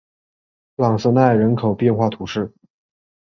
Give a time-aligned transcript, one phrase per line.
[0.77, 2.51] 朗瑟奈人口变化图示